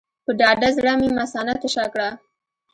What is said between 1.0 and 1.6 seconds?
مثانه